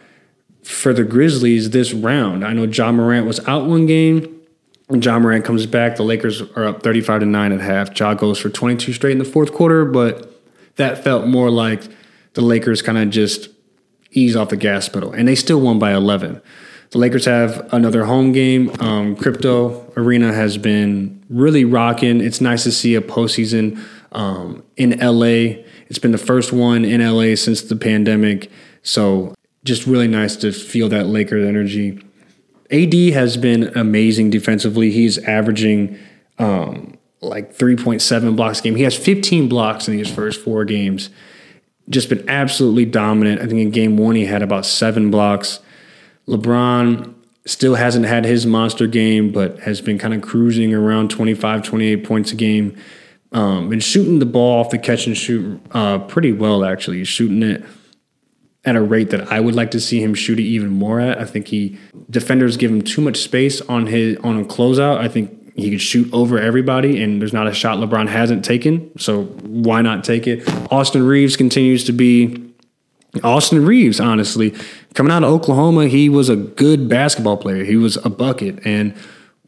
[0.64, 2.44] for the Grizzlies this round.
[2.44, 4.32] I know Ja Morant was out one game.
[4.90, 5.96] Ja Morant comes back.
[5.96, 8.00] The Lakers are up 35 to 9 at half.
[8.00, 10.32] Ja goes for 22 straight in the fourth quarter, but
[10.76, 11.82] that felt more like
[12.34, 13.48] the Lakers kind of just
[14.10, 15.12] ease off the gas pedal.
[15.12, 16.40] And they still won by 11.
[16.90, 18.70] The Lakers have another home game.
[18.80, 22.20] Um, Crypto Arena has been really rocking.
[22.20, 23.82] It's nice to see a postseason
[24.16, 25.62] um, in LA.
[25.88, 28.50] It's been the first one in LA since the pandemic.
[28.82, 32.02] So just really nice to feel that Lakers energy.
[32.72, 34.90] AD has been amazing defensively.
[34.90, 35.98] He's averaging
[36.38, 38.74] um, like 3.7 blocks a game.
[38.74, 41.10] He has 15 blocks in his first four games.
[41.88, 43.40] Just been absolutely dominant.
[43.40, 45.60] I think in game one, he had about seven blocks.
[46.26, 51.62] LeBron still hasn't had his monster game, but has been kind of cruising around 25,
[51.62, 52.76] 28 points a game.
[53.32, 56.98] Um, been shooting the ball off the catch and shoot uh, pretty well, actually.
[56.98, 57.64] He's shooting it
[58.64, 61.18] at a rate that I would like to see him shoot it even more at.
[61.18, 61.78] I think he
[62.10, 64.98] defenders give him too much space on his on a closeout.
[64.98, 68.96] I think he could shoot over everybody, and there's not a shot LeBron hasn't taken.
[68.98, 70.48] So why not take it?
[70.70, 72.46] Austin Reaves continues to be
[73.24, 74.54] Austin Reaves, honestly.
[74.94, 77.64] Coming out of Oklahoma, he was a good basketball player.
[77.64, 78.64] He was a bucket.
[78.66, 78.94] And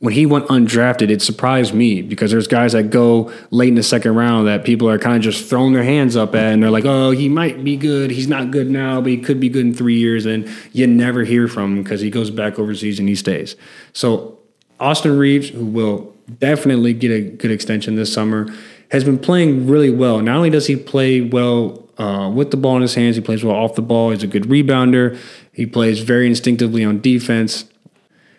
[0.01, 3.83] when he went undrafted, it surprised me because there's guys that go late in the
[3.83, 6.71] second round that people are kind of just throwing their hands up at, and they're
[6.71, 8.11] like, "Oh, he might be good.
[8.11, 11.25] He's not good now, but he could be good in three years." And you never
[11.25, 13.57] hear from him because he goes back overseas and he stays.
[13.93, 14.39] So
[14.79, 18.55] Austin Reaves, who will definitely get a good extension this summer,
[18.91, 20.21] has been playing really well.
[20.21, 23.43] Not only does he play well uh, with the ball in his hands, he plays
[23.43, 24.11] well off the ball.
[24.11, 25.19] He's a good rebounder.
[25.53, 27.65] He plays very instinctively on defense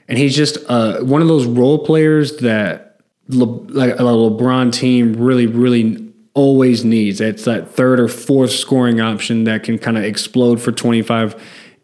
[0.10, 2.90] and he's just uh, one of those role players that
[3.30, 7.22] Le- like a LeBron team really, really always needs.
[7.22, 11.40] It's that third or fourth scoring option that can kind of explode for 25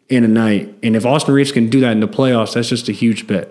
[0.08, 0.74] in a night.
[0.82, 3.48] And if Austin Reaves can do that in the playoffs, that's just a huge bet.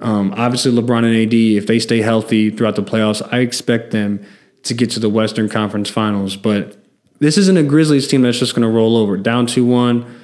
[0.00, 4.24] Um, obviously, LeBron and AD, if they stay healthy throughout the playoffs, I expect them
[4.64, 6.36] to get to the Western Conference Finals.
[6.36, 6.76] But
[7.20, 9.16] this isn't a Grizzlies team that's just going to roll over.
[9.16, 10.17] Down 2 1.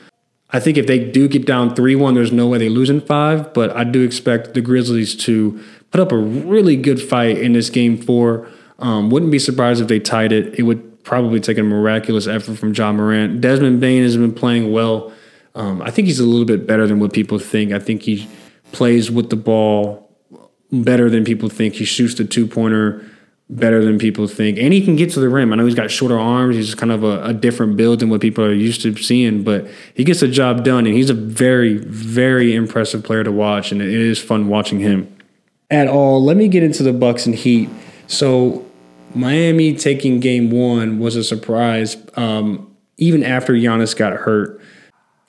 [0.54, 3.00] I think if they do get down 3 1, there's no way they lose in
[3.00, 3.52] five.
[3.52, 7.70] But I do expect the Grizzlies to put up a really good fight in this
[7.70, 8.48] game four.
[8.78, 10.56] Um, wouldn't be surprised if they tied it.
[10.56, 13.40] It would probably take a miraculous effort from Ja Morant.
[13.40, 15.12] Desmond Bane has been playing well.
[15.56, 17.72] Um, I think he's a little bit better than what people think.
[17.72, 18.28] I think he
[18.70, 20.08] plays with the ball
[20.70, 21.74] better than people think.
[21.74, 23.04] He shoots the two pointer
[23.50, 24.58] better than people think.
[24.58, 25.52] And he can get to the rim.
[25.52, 26.56] I know he's got shorter arms.
[26.56, 29.68] He's kind of a, a, different build than what people are used to seeing, but
[29.94, 30.86] he gets the job done.
[30.86, 33.70] And he's a very, very impressive player to watch.
[33.70, 35.14] And it is fun watching him.
[35.70, 37.68] At all, let me get into the Bucks and Heat.
[38.06, 38.64] So
[39.14, 41.96] Miami taking game one was a surprise.
[42.16, 44.60] Um, even after Giannis got hurt,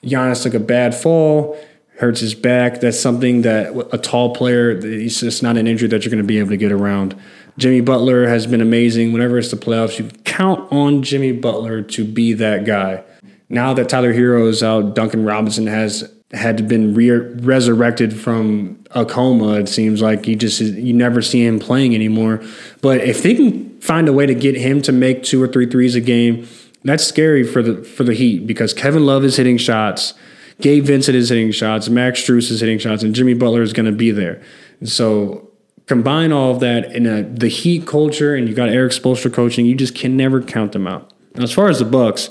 [0.02, 1.58] Giannis took a bad fall
[1.98, 2.80] hurts his back.
[2.80, 6.26] That's something that a tall player, it's just not an injury that you're going to
[6.26, 7.18] be able to get around.
[7.58, 9.12] Jimmy Butler has been amazing.
[9.12, 13.02] Whenever it's the playoffs, you count on Jimmy Butler to be that guy.
[13.48, 19.04] Now that Tyler Herro is out, Duncan Robinson has had been re- resurrected from a
[19.04, 19.54] coma.
[19.54, 22.42] It seems like you just you never see him playing anymore.
[22.82, 25.66] But if they can find a way to get him to make two or three
[25.66, 26.46] threes a game,
[26.84, 30.14] that's scary for the for the Heat because Kevin Love is hitting shots.
[30.60, 33.86] Gabe Vincent is hitting shots, Max Strus is hitting shots, and Jimmy Butler is going
[33.86, 34.40] to be there.
[34.80, 35.45] And so
[35.86, 39.66] combine all of that in a, the Heat culture, and you got Erik Spoelstra coaching.
[39.66, 41.12] You just can never count them out.
[41.34, 42.30] Now, as far as the Bucks,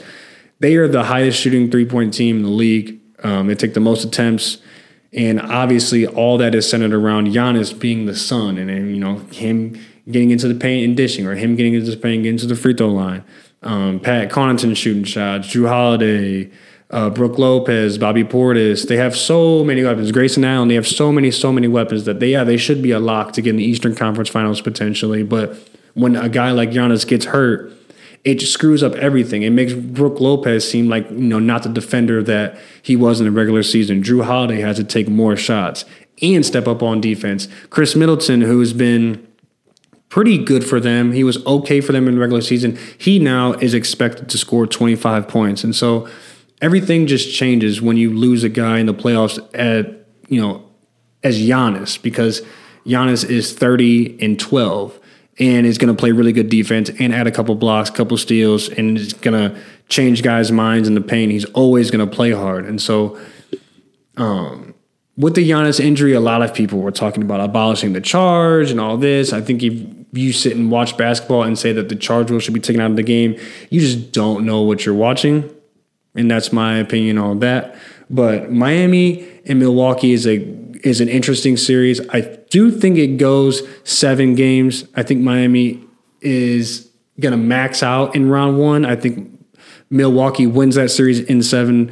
[0.60, 3.00] they are the highest shooting three point team in the league.
[3.24, 4.60] Um, they take the most attempts,
[5.14, 9.20] and obviously all that is centered around Giannis being the sun, and, and you know
[9.32, 9.80] him
[10.10, 12.56] getting into the paint and dishing, or him getting into the paint, getting to the
[12.56, 13.24] free throw line.
[13.64, 16.52] Um, Pat Connaughton shooting shots, Jrue Holiday
[16.96, 18.88] uh, Brook Lopez, Bobby Portis.
[18.88, 20.14] They have so many weapons.
[20.14, 20.70] Grayson Allen.
[20.70, 23.34] They have so many, so many weapons that they yeah they should be a lock
[23.34, 25.22] to get in the Eastern Conference Finals potentially.
[25.22, 25.58] But
[25.94, 27.74] when a guy like Giannis gets hurt,
[28.24, 29.44] it screws up everything.
[29.44, 33.26] It makes Brook Lopez seem like you know not the defender that he was in
[33.26, 34.02] the regular season.
[34.02, 35.84] Jrue Holiday has to take more shots
[36.22, 37.50] and step up on defense.
[37.72, 39.28] Khris Middleton, who's been
[40.08, 41.12] pretty good for them.
[41.12, 42.80] He was okay for them in the regular season.
[42.98, 45.66] He now is expected to score 25 points.
[45.66, 46.08] And so
[46.66, 50.68] everything just changes when you lose a guy in the playoffs at you know
[51.24, 52.42] as Giannis because
[52.88, 55.00] Giannis is 30 and 12
[55.38, 58.70] and is going to play really good defense and add a couple blocks, couple steals,
[58.70, 61.32] and is going to change guys' minds in the paint.
[61.32, 63.20] He's always going to play hard, and so
[64.18, 64.74] um,
[65.18, 68.80] with the Giannis injury, a lot of people were talking about abolishing the charge and
[68.80, 69.34] all this.
[69.34, 69.74] I think if
[70.14, 72.90] you sit and watch basketball and say that the charge rule should be taken out
[72.90, 73.40] of the game,
[73.70, 75.55] you just don't know what you're watching
[76.16, 77.76] and that's my opinion on that.
[78.10, 80.38] But Miami and Milwaukee is a
[80.84, 82.00] is an interesting series.
[82.10, 84.86] I do think it goes seven games.
[84.96, 85.84] I think Miami
[86.22, 86.90] is
[87.20, 88.86] gonna max out in round one.
[88.86, 89.32] I think
[89.90, 91.92] Milwaukee wins that series in seven,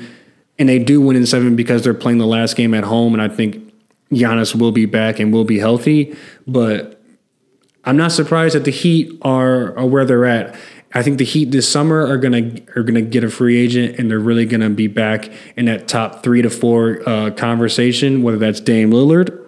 [0.60, 3.22] and they do win in seven because they're playing the last game at home, and
[3.22, 3.74] I think
[4.12, 6.16] Giannis will be back and will be healthy.
[6.48, 7.02] But
[7.86, 10.56] I'm not surprised that the Heat are, are where they're at.
[10.94, 14.10] I think the Heat this summer are gonna are gonna get a free agent, and
[14.10, 18.22] they're really gonna be back in that top three to four uh, conversation.
[18.22, 19.40] Whether that's Dame Lillard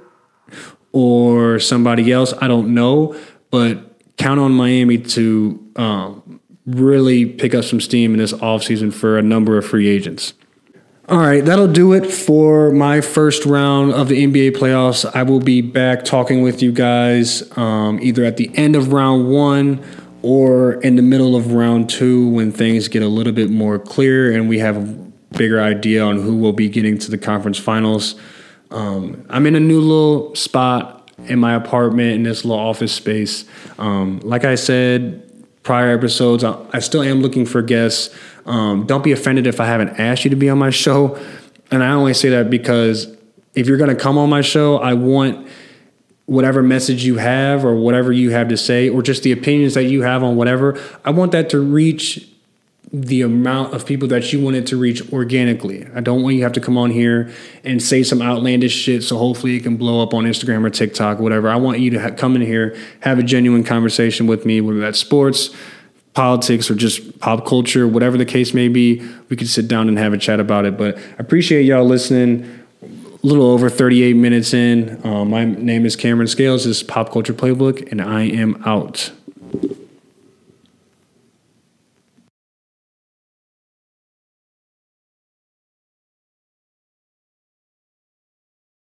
[0.91, 3.15] or somebody else, I don't know,
[3.51, 9.17] but count on Miami to um, really pick up some steam in this offseason for
[9.17, 10.33] a number of free agents.
[11.07, 15.05] All right, that'll do it for my first round of the NBA playoffs.
[15.13, 19.29] I will be back talking with you guys um, either at the end of round
[19.29, 19.83] one
[20.25, 24.33] or in the middle of round two when things get a little bit more clear
[24.33, 28.15] and we have a bigger idea on who will be getting to the conference finals.
[28.71, 33.45] Um, I'm in a new little spot in my apartment in this little office space.
[33.77, 35.21] Um, like I said,
[35.61, 38.13] prior episodes, I, I, still am looking for guests.
[38.47, 41.23] Um, don't be offended if I haven't asked you to be on my show.
[41.69, 43.15] And I only say that because
[43.53, 45.47] if you're going to come on my show, I want
[46.25, 49.83] whatever message you have or whatever you have to say or just the opinions that
[49.83, 52.27] you have on whatever i want that to reach
[53.03, 55.85] the amount of people that you want it to reach organically.
[55.93, 57.29] I don't want you to have to come on here
[57.63, 61.19] and say some outlandish shit so hopefully it can blow up on instagram or tiktok
[61.19, 61.49] or whatever.
[61.49, 64.79] I want you to ha- come in here have a genuine conversation with me whether
[64.79, 65.53] that's sports
[66.13, 69.05] politics or just pop culture whatever the case may be.
[69.29, 72.64] We could sit down and have a chat about it but i appreciate y'all listening
[73.25, 75.03] a little over 38 minutes in.
[75.03, 76.65] Uh, my name is Cameron Scales.
[76.65, 79.11] This is Pop Culture Playbook, and I am out.